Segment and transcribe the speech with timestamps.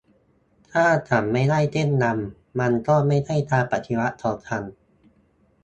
[0.71, 4.63] "ถ้าฉันไม่ได้เต้นรำ มันก็ไม่ใช่การปฏิวัติของฉัน"